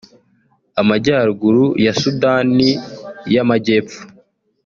Amajyaruguru 0.81 1.65
ya 1.85 1.93
Sudani 2.01 2.69
y’Amajyepfo 3.33 3.99